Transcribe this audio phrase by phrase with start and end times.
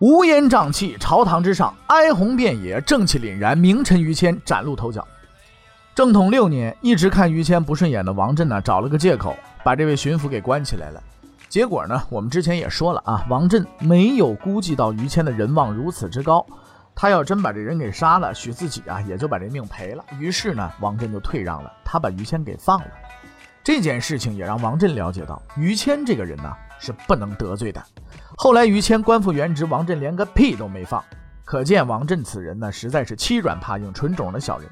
[0.00, 5.06] 乌烟瘴气，朝堂之上哀鸿遍野，正气凛然，名臣于谦崭露头角。
[5.94, 9.36] 正统六年，一直看于谦不顺眼的王振呢，找了个借口。
[9.62, 11.02] 把这位巡抚给关起来了，
[11.50, 12.02] 结果呢？
[12.08, 16.46] 我们之前也说了啊，王振没有估计到于谦的人望如此之高，
[16.94, 20.02] 他要真把这人给杀了，许自己啊也就把这命赔了。
[20.18, 22.86] 于是呢，王振就退让了，他把于谦给放了。
[23.62, 27.84] 这件事情也让王振了解到，于谦这个人呢是不能得罪的。
[28.42, 31.04] 后来于谦官复原职，王振连个屁都没放，
[31.44, 34.66] 可见王振此人呢实在是欺软怕硬、纯种的小人。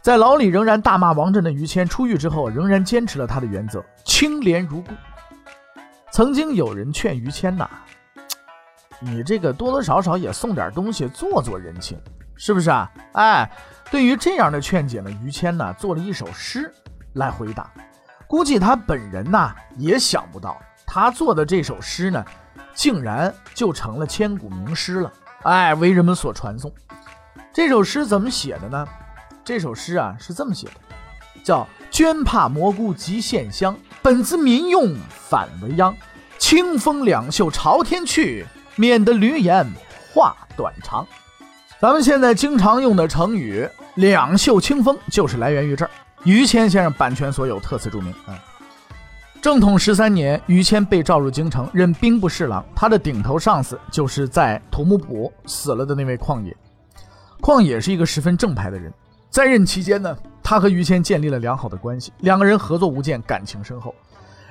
[0.00, 4.92] 在牢里仍然大骂王振的于谦，出狱之后仍然坚持了他的原则，清廉如故。
[6.12, 7.68] 曾经有人劝于谦呐
[9.02, 12.00] ：“你这个多多少少也送点东西，做做人情，
[12.36, 13.50] 是不是啊？”哎，
[13.90, 16.72] 对于这样的劝解呢，于谦呢做了一首诗
[17.14, 17.68] 来回答。
[18.28, 22.24] 估计他本人呐也想不到，他做的这首诗呢，
[22.74, 25.12] 竟然就成了千古名诗了，
[25.44, 26.72] 哎，为人们所传颂。
[27.52, 28.86] 这首诗怎么写的呢？
[29.44, 30.72] 这首诗啊是这么写的，
[31.44, 35.94] 叫“绢帕蘑菇急现香，本自民用反为殃。
[36.38, 38.44] 清风两袖朝天去，
[38.76, 39.66] 免得驴言
[40.12, 41.06] 话短长。”
[41.80, 45.90] 咱们现在经常用的成语“两袖清风”就是来源于这儿。
[46.24, 48.12] 于谦先生版权所有，特此注明。
[48.26, 48.34] 嗯，
[49.44, 56.56] 正统十三年，于谦被召入京城任兵部侍郎，他的顶头上司就是在土木堡死了的那位旷野。
[57.42, 58.90] 旷野是一个十分正派的人。
[59.28, 63.94] 在任期间呢，他和于谦建立了良好的关系，两个人合作无间，感情深厚。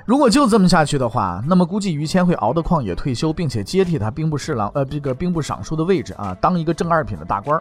[0.05, 7.59] 如果就这么下去的话，那么估计于谦会熬得旷野退休，并且接替他兵部侍郎，呃，这个兵部尚书的位置啊，当一个正二品的大官。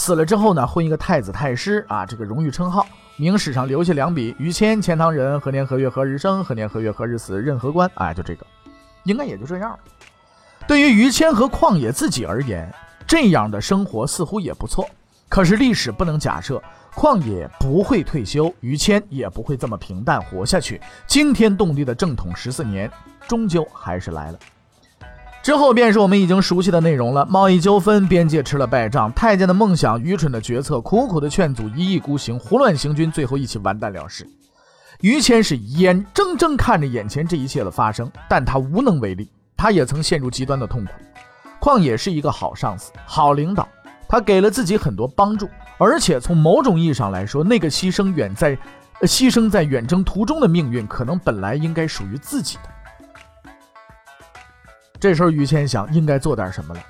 [0.00, 2.86] 死了之后呢，混一个太子太师啊，这个荣誉称号。
[3.18, 6.42] 明史上留下两笔：于谦，钱塘人，何年何月何日生？
[6.42, 7.38] 何年何月何日死？
[7.38, 7.88] 任何官？
[7.96, 8.46] 哎，就这个，
[9.04, 9.78] 应该也就这样了。
[10.66, 12.72] 对于于谦和旷野自己而言，
[13.06, 14.88] 这样的生活似乎也不错。
[15.28, 16.62] 可是历史不能假设
[16.94, 20.80] 旷野不会退休，于谦也不会这么平淡活下去。
[21.06, 22.90] 惊天动地的正统十四年，
[23.28, 24.38] 终究还是来了。
[25.42, 34.28] 之后便是我们已经熟悉的内容了：贸易纠纷，边界吃了败仗，太监的梦想，愚蠢的决策，苦苦的劝阻，一意孤行，胡乱行军，最后一起完蛋了事。
[35.00, 39.30] 于谦是眼睁睁看着眼前这一切的发生，但他无能为力。
[39.56, 40.90] 他也曾陷入极端的痛苦。
[41.58, 43.66] 旷野是一个好上司，好领导。
[44.06, 48.54] 他给了自己很多帮助，而且从某种意义上来说，那个牺牲远在，
[49.02, 52.62] 牺牲在远征途中的命运，可能本来应该属于自己的。
[55.00, 56.80] 这时候，于谦想，应该做点什么了。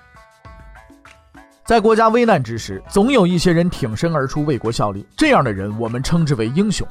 [1.64, 5.06] 在国家危难之时，总有一些人挺身而出，为国效力。
[5.16, 6.84] 这样的人，我们称之为英雄。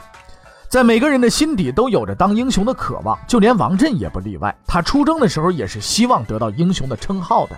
[0.70, 4.56] 在每个人的心底都有着当英雄的渴望，就连王振也不例外。
[4.66, 7.58] 他出征的时候，也是希望得到英雄的称号的。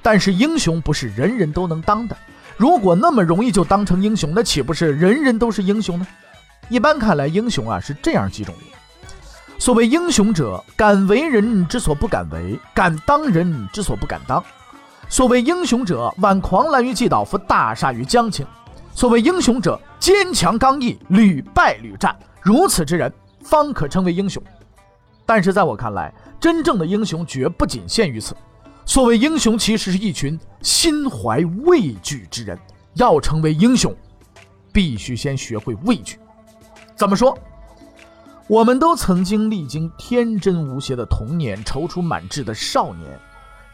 [0.00, 2.16] 但是英雄不是人人都能当的。
[2.56, 6.06] 如果那么容易就当成英雄，那岂不是人人都是英雄呢？
[6.70, 8.68] 一般看来，英雄啊是这样几种人。
[9.64, 14.44] 所谓英雄者，敢为人之所不敢为，敢当人之所不敢当。
[15.08, 18.46] 所谓英雄者，挽狂澜于既倒，扶大厦于将倾。
[18.94, 22.14] 所谓英雄者，坚强刚毅，屡败屡战。
[22.42, 23.10] 如此之人，
[23.40, 24.42] 方可称为英雄。
[25.24, 28.36] 但是在我看来，真正的英雄绝不仅限于此。
[28.84, 32.58] 所谓英雄，其实是一群心怀畏惧之人。
[32.96, 33.96] 要成为英雄，
[34.74, 36.18] 必须先学会畏惧。
[36.94, 37.34] 怎么说？
[38.46, 43.18] 我们都曾经历经天真无邪的童年，踌躇满志的少年，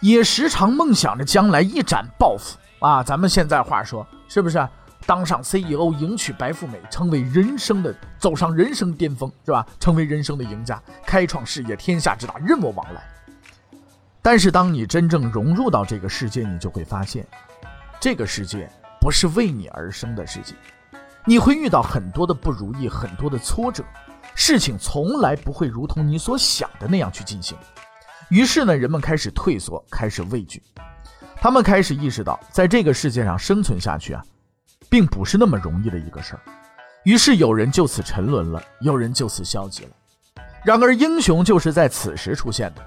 [0.00, 3.02] 也时常梦想着将来一展抱负啊！
[3.02, 4.64] 咱们现在话说，是不是
[5.06, 9.66] 当上 CEO，迎娶白富美，成为人生的走上人生巅峰，是吧？
[9.80, 13.02] 成为人生的赢家，开创事业，天下之大，任我往来。
[14.22, 17.26] 但是，当你真正融入到这个世界，你就会发现，
[17.98, 18.70] 这个世界
[19.00, 20.54] 不是为你而生的世界。
[21.24, 23.82] 你会遇到很多的不如意，很多的挫折，
[24.42, 27.54] 事情从来不会如同你所想的那样去进行。
[28.30, 30.62] 于是呢，人们开始退缩，开始畏惧，
[31.36, 34.24] 他们开始意识到，在这个世界上生存下去啊，
[34.88, 36.40] 并不是那么容易的一个事儿。
[37.04, 39.90] 于是，有人就此沉沦了，有人就此消极了。
[40.64, 42.82] 然而，英雄就是在此时出现的。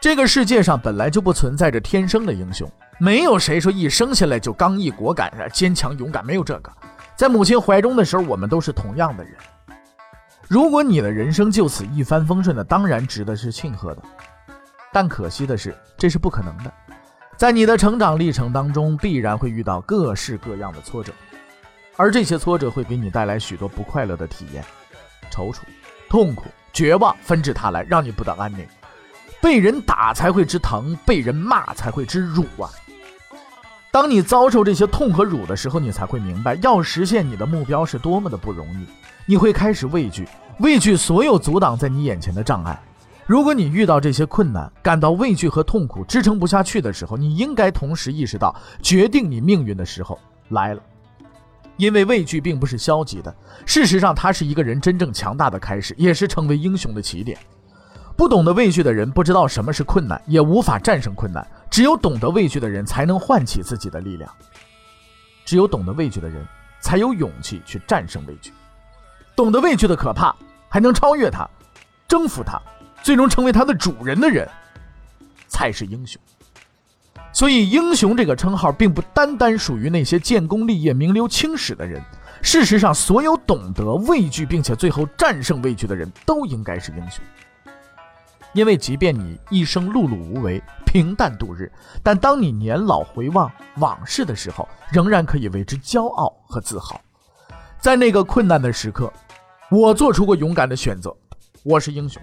[0.00, 2.68] 这个世界上本来就不存在着天生的英雄，
[2.98, 6.72] 没有谁说一生下来就刚毅果敢、坚强勇敢，没有这个。
[7.14, 9.32] 在母亲怀中的时候，我们都是同样的人。
[10.52, 14.02] 如果你的人生就此一帆风顺的，当然值得是庆贺的。
[14.92, 16.70] 但可惜的是，这是不可能的。
[17.38, 21.10] 在你的成长历程当中，必然会遇到各式各样的挫折，
[21.96, 24.62] 而这些挫折会给你带来许多不快乐的体验，
[25.30, 25.60] 踌躇、
[26.10, 28.58] 痛苦、绝望纷至沓来，让你不得安宁。
[29.40, 32.68] 被人打才会知疼，被人骂才会知辱啊！
[33.90, 38.86] 当你遭受这些痛和辱的时候，你才会明白，要实现你的目标是多么的不容易。
[39.26, 40.28] 你会开始畏惧，
[40.58, 42.80] 畏惧所有阻挡在你眼前的障碍。
[43.24, 50.82] 如果你遇到这些困难，感到畏惧和痛苦，支撑不下去的时候，你应该同时意识到，决定你命运的时候来了。
[51.76, 53.34] 因为畏惧并不是消极的，
[53.64, 57.38] 事实上，它是一个人真正强大的开始，也是成为英雄的起点。
[58.16, 61.46] 不懂得畏惧的人，不知道什么是困难，也无法战胜困难。
[61.70, 64.30] 只有懂得畏惧的人，才能唤起自己的力量。
[65.44, 66.44] 只有懂得畏惧的人，
[66.80, 68.52] 才有勇气去战胜畏惧。
[69.36, 70.34] 懂得畏惧的可怕，
[70.68, 71.48] 还能超越它，
[72.06, 72.60] 征服它。
[73.02, 74.48] 最终成为他的主人的人，
[75.48, 76.22] 才是英雄。
[77.32, 82.00] 所以，英雄这个称号并不单单属于那些建功立业、名留青史的人。
[82.42, 87.24] 事实上，所有懂得畏惧并且最后战胜畏惧的人都应该是英雄。
[88.52, 91.72] 因为，即便你一生碌碌无为、平淡度日，
[92.04, 97.00] 但当你年老回望往事的时候，仍然可以为之骄傲和自豪。
[97.80, 99.12] 在那个困难的时刻，
[99.72, 101.16] 我做出过勇敢的选择，
[101.62, 102.22] 我是英雄。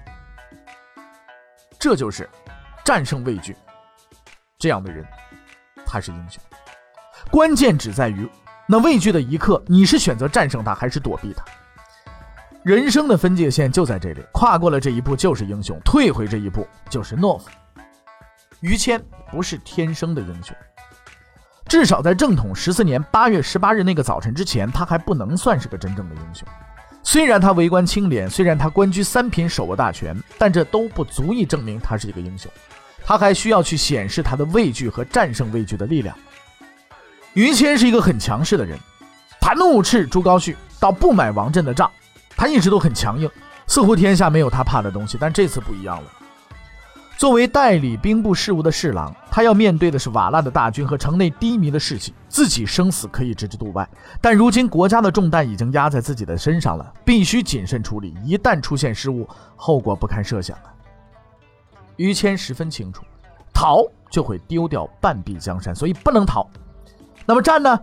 [1.79, 2.29] 这就是
[2.85, 3.55] 战胜畏惧
[4.59, 5.03] 这样的人，
[5.83, 6.39] 他是英雄。
[7.31, 8.29] 关键只在于
[8.67, 11.43] 那畏惧的一刻，你是选择战胜他，还是躲避他？
[12.61, 17.49] 人生的分界线就在这里，跨过了这一步就是英雄，退回这一步就是懦夫。
[18.59, 20.55] 于谦不是天生的英雄，
[21.65, 26.47] 至少在正统十四年八月十八日那个早晨之前，他还不能算是个真正的英雄。
[27.01, 32.51] 虽然他为官清廉，虽然他官居三品，手握大权，但这都不足以证明他是一个英雄。
[33.03, 36.15] 他还需要去显示他的畏惧和战胜畏惧的力量。
[37.33, 38.77] 于谦是一个很强势的人，
[39.39, 41.89] 他怒斥朱高煦到不买王振的账，
[42.37, 43.29] 他一直都很强硬，
[43.65, 45.17] 似乎天下没有他怕的东西。
[45.19, 46.11] 但这次不一样了。
[47.19, 53.85] 作为代理兵部事务的侍郎，他要面对的是瓦剌的大军和城内低迷的士气，自己生死可以置之度外，
[54.21, 59.27] 但如今国家的重担已经压在自己的身上了，必须谨慎处理，一旦出现失误，
[59.57, 60.71] 后果不堪设想啊！
[61.97, 63.03] 于谦十分清楚，
[63.53, 66.49] 逃就会丢掉半壁江山，所以不能逃。
[67.25, 67.77] 那么战呢？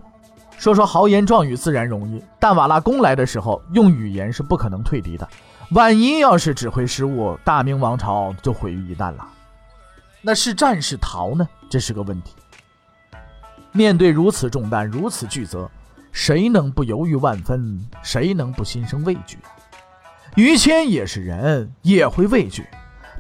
[0.57, 5.29] 说说豪言壮语自然容易，但瓦剌攻来的时候，用语言是不可能退敌的。
[5.71, 9.29] 万一要是指挥失误，大明王朝就毁于一旦了。
[10.23, 11.49] 那是战是逃呢？
[11.69, 12.35] 这是个问题。
[13.73, 15.69] 面对如此重担、如此巨责，
[16.13, 17.85] 谁能不犹豫万分？
[18.03, 19.39] 谁能不心生畏惧？
[20.37, 22.65] 于谦也是人，也会畏惧，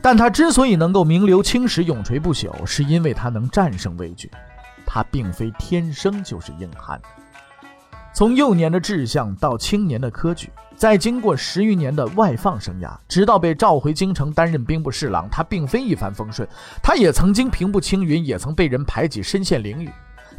[0.01, 4.31] 但他之所以能够名留青史、永垂不朽，是因为他能战胜畏惧。
[4.87, 7.01] 他并非天生就是硬汉。
[8.17, 10.49] 从幼年的志向到青年的科举。
[10.75, 16.49] 在经过十余年的外放生涯，直到被召回京城担任兵部侍郎，他并非一帆风顺。
[16.83, 19.91] 他也曾经平步青云，也曾被人排挤，身陷囹圄，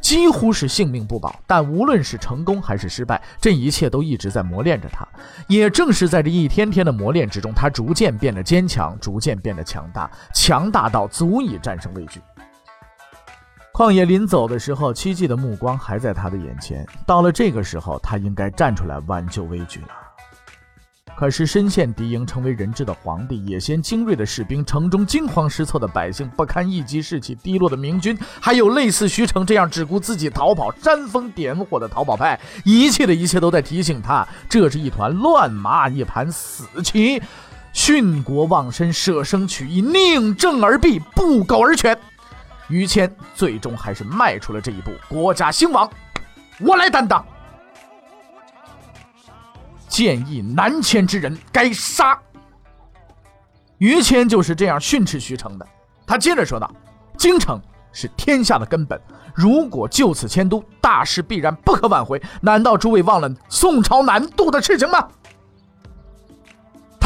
[0.01, 1.39] 几乎是性命不保。
[1.45, 5.07] 但无论是成功还是失败，这一切都一直在磨练着他。
[5.47, 12.19] 也正是在这一天天的磨练之中，他逐渐变得坚强，逐渐变得强大，强大到足以战胜畏惧。
[13.77, 16.83] 旷野临走的时候，戚继的目光还在他的眼前。
[17.05, 19.89] 到了这个时候，他应该站出来挽救危局了。
[21.15, 37.21] 可是身陷敌营、成为人质的皇帝，野先精锐的士兵，城中惊慌失措的百姓，不堪一击士气低落的明军，还有类似徐成这样只顾自己逃跑、煽风点火的逃跑派，一切的一切都在提醒他，这是一团乱麻，一盘死棋。
[37.75, 41.95] 殉国忘身、舍生取义、宁正而毙、不苟而全，
[42.69, 44.91] 于谦最终还是迈出了这一步。
[45.07, 45.89] 国家兴亡，
[46.59, 47.25] 我来担当。
[49.87, 52.19] 建议南迁之人该杀。
[53.77, 55.67] 于谦就是这样训斥徐成的。
[56.05, 56.69] 他接着说道
[57.17, 58.99] ：“京城是天下的根本，
[59.33, 62.21] 如果就此迁都，大事必然不可挽回。
[62.41, 65.07] 难道诸位忘了宋朝南渡的事情吗？”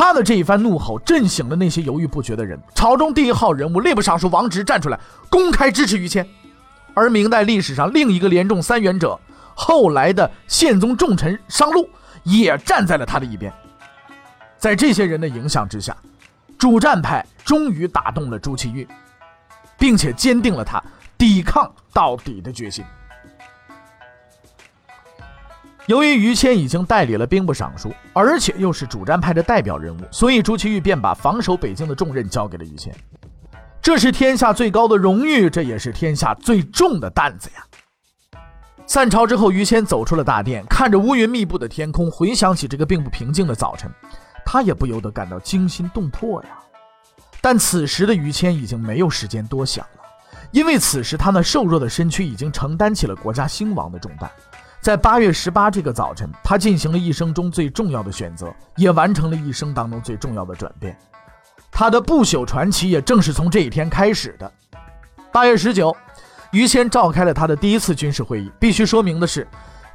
[0.01, 2.59] 他的这一番怒吼震醒了那些犹豫不决的人。
[2.73, 6.27] 朝中第一号人物吏部尚书王直站出来公开支持于谦，
[6.95, 9.19] 而明代历史上另一个连中三元者，
[9.53, 11.87] 后来的宪宗重臣商禄。
[12.23, 13.51] 也站在了他的一边，
[14.57, 15.95] 在这些人的影响之下，
[16.57, 18.87] 主战派终于打动了朱祁钰，
[19.77, 20.81] 并且坚定了他
[21.17, 22.83] 抵抗到底的决心。
[25.87, 32.95] 由于于谦已经代理了兵部尚书，而且又是主战派的代表人物，所以朱祁钰便把防守北京的重任交给了于谦。
[33.81, 37.65] 这是天下最高的荣誉，这也是天下最重的担子呀。
[38.85, 43.89] 散朝之后，于谦走出了大殿，看着乌云密布的天空，回想起这个并不平静的早晨，
[44.45, 46.49] 他也不由得感到惊心动魄呀。
[47.41, 50.03] 但此时的于谦已经没有时间多想了，
[50.51, 54.29] 因为此时他那瘦弱的身躯已经承担起了国家兴亡的重担。
[54.81, 60.97] 在八月十八这个早晨，他进行了一生中最重要的选择，也完成了一生当中最重要的转变。
[61.69, 64.51] 他的不朽传奇也正是从这一天开始的。
[65.31, 65.95] 八月十九，
[66.51, 68.51] 于谦召开了他的第一次军事会议。
[68.59, 69.47] 必须说明的是，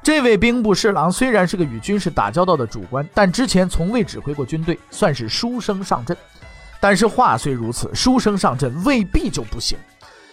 [0.05, 6.17] 这位兵部侍郎虽然是个与军事打交道的主官，但之前从未指挥过军队，算是书生上阵。
[6.79, 9.77] 但是话虽如此，书生上阵未必就不行。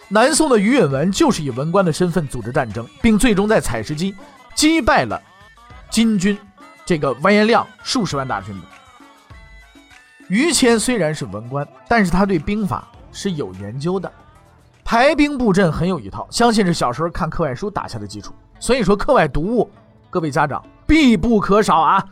[0.08, 4.14] 南宋的于允文就是以文官的身份组织战争，并最终在采石矶
[4.54, 5.20] 击败了
[5.90, 6.38] 金军
[6.84, 8.66] 这个完颜亮数十万大军的。
[10.28, 14.10] 于谦虽然是文官，但是他对兵法是有研究的，
[14.82, 18.32] 排兵布阵很有一套，相信是小时候看课外书打下的基础。
[18.58, 19.70] 所以说，课外读物，
[20.08, 22.02] 各位家长必不可少啊！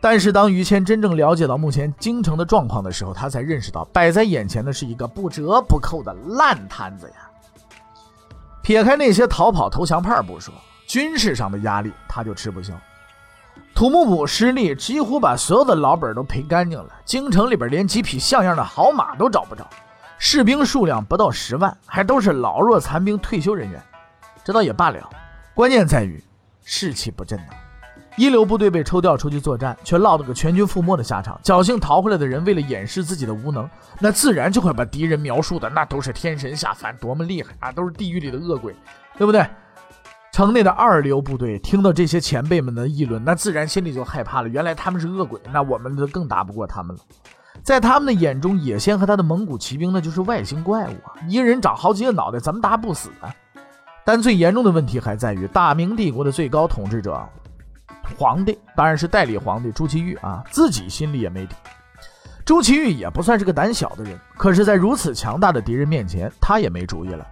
[0.00, 7.28] 但是当于谦真正了解到目前京城的状况的时候，他才认识到摆在眼前的是一个不折不扣的烂摊子呀。
[8.62, 10.54] 撇开那些逃跑投降派不说，
[10.90, 12.74] 军事上的压力他就吃不消。
[13.72, 16.92] 土木堡失利，几乎把所有的老本都赔干净了。
[17.04, 19.64] 京城里边连几匹像样的好马都找不着，
[20.18, 23.80] 士兵数量不到十万，还都是老弱残兵、退休人员。
[24.42, 25.08] 这倒也罢了，
[25.54, 26.20] 关键在于
[26.64, 27.54] 士气不振呐。
[28.16, 31.40] 一流部队被抽调出去作战，却落得个全军覆没的下场。
[31.44, 33.70] 侥幸逃回来的人，为了掩饰自己的无能，
[34.00, 38.74] 那自然就会把敌人描述的那都是天神下凡，多么厉害啊，都是地狱里的恶鬼，
[39.16, 39.46] 对不对？
[40.40, 44.48] 城内的二流部队听到这些前辈们的议论，那自然心里就害怕了。
[44.48, 47.02] 原来他们是恶鬼，那我们就更打不过他们了。
[47.62, 51.12] 在他们的眼中，野仙和他的蒙古骑兵那就是外星怪物啊！
[51.28, 53.28] 一个人长好几个脑袋，怎么打不死啊？
[54.02, 57.22] 但最严重的问题还在于，大明帝国的最高统治者
[58.16, 61.54] 皇帝，当然是代理皇帝朱祁钰啊，自己心里也没底。
[62.46, 67.26] 朱祁钰也不算是个胆小的人，可是，在如此强大的敌人面前，他也没主意了。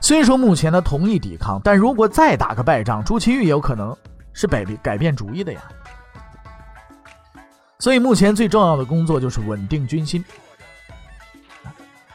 [0.00, 3.96] 虽说目前他同意抵抗，但如果再打个败仗，朱祁钰有可能
[4.32, 5.60] 是改变改变主意的呀。
[7.78, 10.24] 所以目前最重要的工作就是稳定军心。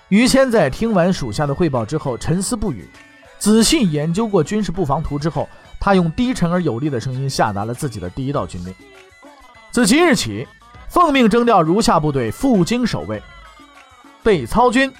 [0.10, 2.88] 于谦在听完属下的汇报之后，沉思不语，
[3.39, 5.48] 仔细研究过军事布防图之后，
[5.80, 8.74] 他用低沉而有力的声音下达了自己的第一道军令：
[9.72, 10.48] 自即日起，
[10.89, 13.22] 奉命征调如下部队赴京守卫：
[14.24, 14.92] 备操军。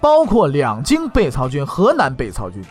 [0.00, 2.64] 包括两京备曹军、河南备曹军、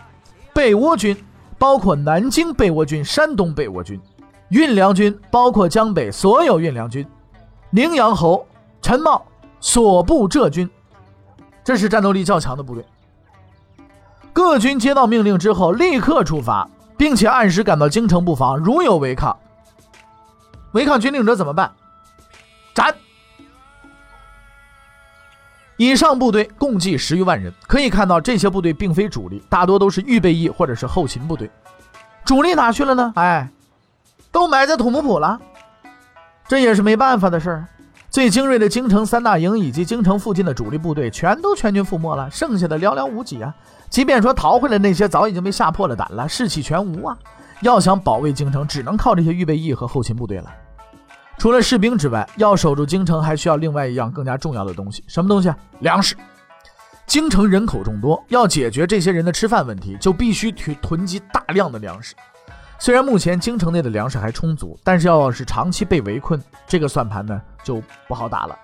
[0.52, 1.16] 备倭军，
[1.58, 4.00] 包括南京备倭军、山东备倭军、
[4.48, 7.06] 运粮军，包括江北所有运粮军、
[7.70, 8.46] 宁阳侯
[8.82, 9.24] 陈茂
[9.60, 10.68] 所部浙军，
[11.62, 12.84] 这是战斗力较强的部队。
[14.32, 18.56] 各军接到命令之后，立刻出发，并且按时赶到京城布防。
[18.56, 19.36] 如有违抗，
[20.72, 21.72] 违抗军令者怎么办？
[22.74, 22.94] 斩！
[25.80, 31.50] 以上部队共计十余万人，可以看到这些部队并非主力，大多都是预备役或者是后勤部队。
[32.22, 33.10] 主力哪去了呢？
[33.16, 33.48] 哎，
[34.30, 35.40] 都埋在土木堡了。
[36.46, 37.66] 这也是没办法的事儿。
[38.10, 43.54] 最精锐的京城三大营以及京城附近的主力部队全都全军覆没了，剩下的寥寥无几啊！
[43.88, 47.16] 即便说逃回来那些，早已经被吓破了胆了，士气全无啊！
[47.62, 50.52] 要想保卫京城，只能靠这些预备役和后勤部队了。
[51.40, 55.02] 除了士兵之外，要守住京城，还需要另外一样更加重要的东西。
[55.06, 55.50] 什么东西？
[55.78, 56.14] 粮食。
[57.06, 62.14] 京城人口众多，要解决这些人的吃饭问题，就必须囤囤积大量的粮食。
[62.78, 68.54] 虽然目前京城内的粮食还充足，但是要是长期被围困，这个算盘呢就不好打了。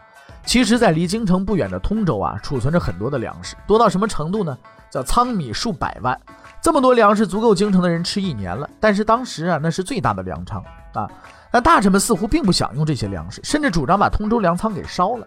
[0.44, 4.54] 其实，在离京城不远的通州啊，储存着很多的粮食，多到什么程度呢？
[4.90, 6.20] 叫仓米数百万，
[6.66, 8.68] 这么多粮食足够京城的人吃一年了。
[8.80, 10.60] 但是当时啊，那是最大的粮仓
[10.94, 11.08] 啊。
[11.52, 15.24] 但大臣们似乎并不想用这些粮食，甚至主张把通州粮仓给烧了。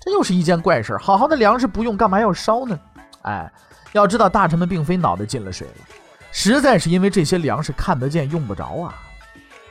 [0.00, 2.80] 这又是一件怪事儿好好的粮食不用，干嘛要烧呢？
[3.20, 3.52] 哎，
[3.92, 5.84] 要知道大臣们并非脑袋进了水了，
[6.32, 8.94] 实在是因为这些粮食看得见用不着啊。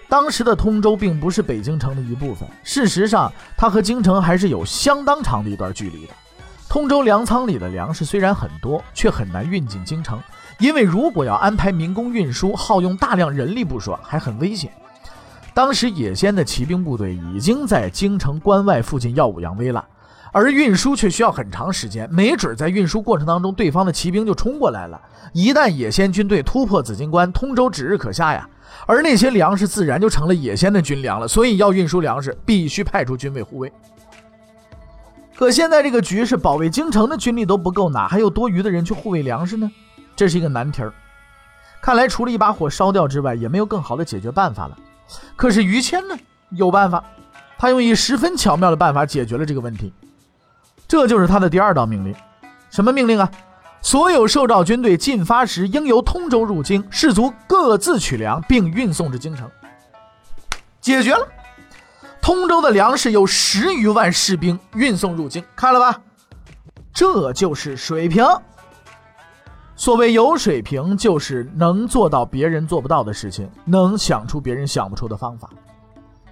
[0.08, 6.14] 当时的通州并不是北京城的一部分，事实上它和京城还是有相当长的一段距离的。
[6.70, 10.22] 通州粮仓里的粮食虽然很多，却很难运进京城，
[10.60, 14.72] 因为如果要安排民工运输，耗用大量人力不说，还很危险。
[15.54, 19.84] 当时野仙的骑兵部队已经在京城关外附近耀武扬威了，
[20.32, 25.00] 而运输却需要很长时间，没准在运输过程当中，对方的骑兵就冲过来了。
[25.34, 28.48] 一旦野仙军队突破紫金关，通州指日可下呀。
[28.86, 33.72] 而那些粮食自然就成了野仙的军粮了，所以要运输粮食，必须派出军队护卫。
[35.36, 39.72] 可现在这个局势，保卫京城的军力都不够，哪还有多余的人去护卫粮食呢？
[40.18, 40.94] 这是一个难题儿。
[41.80, 44.78] 看来除了一把火烧掉之外，也没有更好的解决办法了。
[45.38, 46.18] 可是于谦呢，
[46.50, 47.02] 有办法，
[47.58, 49.94] 他用一十分巧妙的办法解决了这个问题。
[50.88, 52.16] 这就是他的第二道命令，
[52.70, 53.32] 什么命令啊？
[53.82, 59.50] 所有受诏军队进发时，应由通州入京，士卒各自取粮，并运送至京城。
[60.82, 61.28] 解决了，
[62.20, 66.02] 通州的粮食有十余万士兵运送入京，看了吧？
[66.92, 68.26] 这就是水平。
[69.79, 75.48] 所谓有水平，就是能做到别人做不到的事情，能想出别人想不出的方法。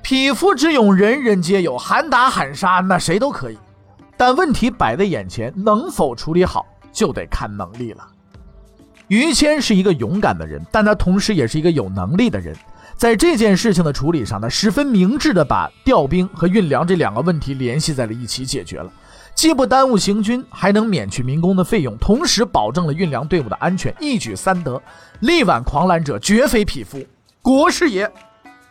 [0.02, 3.58] 匹夫之勇，人人皆有，喊打喊杀，那谁都可以。
[4.18, 8.08] 但问题摆在眼前，能否处理好，就得看能力了。
[9.10, 12.56] 于谦是一个勇敢的人，但他同时也是一个有能力的人。
[12.96, 18.92] 在这件事情的处理上，他十分明智的把调兵和运粮这两个问题联系在了一起解决了，
[19.36, 24.82] 既不耽误行军，还能免去民工的费用，同时保证了运粮队伍的安全，一举三得。
[25.20, 27.06] 力挽狂澜者绝非匹夫，
[27.42, 28.10] 国士也。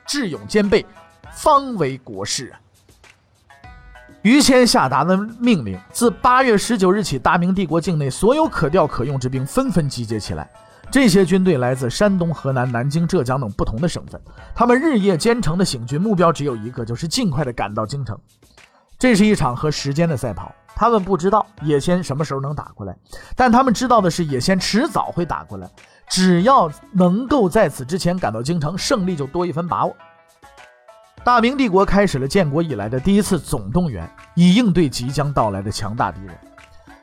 [0.07, 0.85] 智勇兼备，
[1.33, 2.61] 方为国士啊。
[4.23, 10.51] 于谦下达的命令，自八月十九日起，大明帝国境内所有可调可用之兵纷纷集结起来。
[10.91, 14.21] 这些军队来自山东、河南、南京、浙江等不同的省份，
[14.55, 18.19] 他们日夜兼程的行军，目标只有一个，就是尽快的赶到京城。
[18.99, 20.53] 这是一场和时间的赛跑。
[20.77, 22.97] 他们不知道野仙什么时候能打过来，
[23.37, 25.71] 但他们知道的是，野仙迟早会打过来。
[26.09, 29.97] 只要能够在此之前赶到京城，胜利就多一分把握。
[31.23, 36.37] 大明帝国开始了建国以来的第一次总动员，以应对即将到来的强大敌人。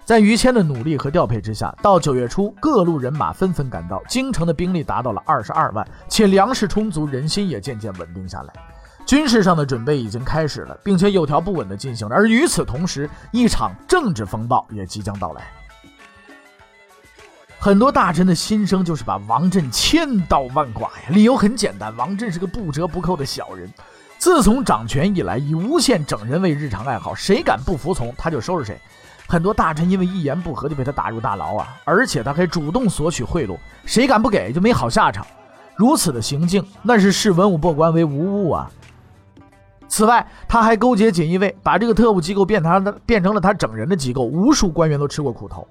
[0.04, 8.54] 在于谦的努力和调配之下，到九月初，各路人马纷纷赶到，京城的兵力达到了二十二万，且粮食充足，人心也渐渐稳定下来。
[9.06, 12.16] 军事上的准备已经开始了，并且有条不紊地进行着。
[12.16, 15.44] 而与此同时，一场政治风暴也即将到来。
[17.60, 23.70] 很多大臣的心声就是把王振千刀万剐呀，理由很简单，王振是个不折不扣的小人。
[24.18, 28.80] 自从掌权以来，以诬陷整人为日常爱好，谁敢不服从，他就收拾谁。
[29.28, 31.78] 很多大臣因为一言不合就被他打入大牢啊！
[31.86, 35.26] 而且他还主动索取贿赂，谁敢不给就没好下场。
[35.76, 38.70] 如此的行径，那是视文武百官为无物啊！
[39.92, 45.68] 此外，他还勾结锦衣卫，把这个特务机构变他的变成了他整人的机构，无数官员都吃过苦头。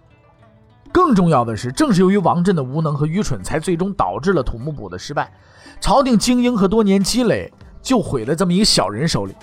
[0.92, 5.32] 更重要的是，正是由于王振的无能和愚蠢，才最终导致了土木堡的失败。
[5.80, 7.50] 朝廷精英和多年积累。
[7.82, 9.34] 就毁在这么一个小人手里。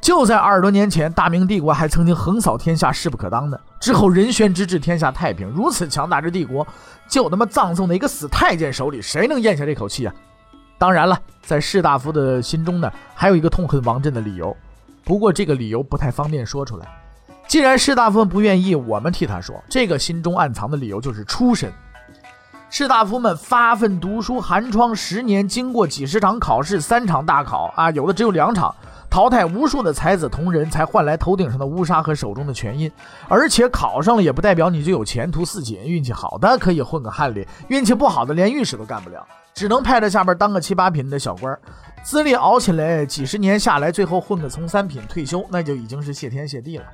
[0.00, 3.60] 就在二十多年前，大明帝国还曾经横扫天下，势不可当的。
[3.80, 5.48] 之后仁宣之治，天下太平。
[5.48, 6.64] 如此强大之帝国，
[7.08, 10.14] 就他妈葬送在一个死太监手里，谁能咽下这口气啊？
[10.82, 14.56] 当然了，在士大夫的心中呢，还有一个痛恨王振的理由。
[15.04, 16.88] 不过这个理由不太方便说出来。
[17.46, 21.72] 既然士大夫们不愿意，我们替他说，这个心中暗藏的理由就是出身。
[22.68, 28.74] 士大夫们发奋读书，寒窗十年，经过几十场考试，三场大考啊，有的只有两场，
[29.08, 32.90] 淘汰无数的才子同人才，换来头顶上的乌纱和手中的权印。
[33.28, 41.58] 而且考上了也不代表你就有前途似锦，运气好的可以混个翰林，运气不好的连御史都干不了，只能派在下边当个七八品的小官，
[42.02, 46.84] 资历熬起来几十年下来，最后混个从三品退休，那就已经是谢天谢地了。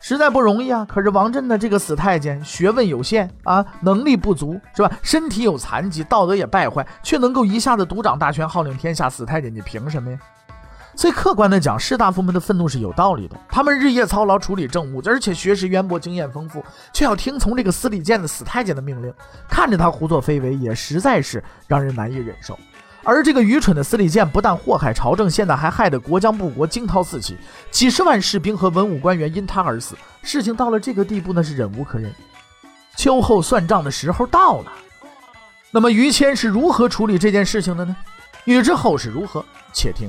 [0.00, 0.86] 实在不容易啊！
[0.86, 4.98] 可是王振的这个死太监，学问有限啊，能力不足，是吧？
[5.02, 9.08] 身体有残疾，道德也败坏，却能够一下子独掌大权，号令天下。
[9.08, 10.18] 死太监，你凭什么呀？
[10.96, 13.36] 所以客观的讲，士大夫们的愤怒是有道理的。
[13.48, 19.12] 他们日夜操劳处理政务，而且学识渊博、经验丰富，却要听从这个司礼监的死太监的命令，
[19.48, 22.58] 看着他胡作非为，也实在是让人难以忍受。
[23.02, 27.36] 而这个愚蠢的司礼监不但祸害朝政，现在还害得国将不国，惊涛四起，
[27.70, 29.94] 几十万士兵和文武官员因他而死。
[30.22, 32.10] 事情到了这个地步，那是忍无可忍。
[32.96, 34.72] 秋后算账的时候到了。
[35.70, 37.94] 那么于谦是如何处理这件事情的呢？
[38.44, 40.08] 欲知后事如何，且听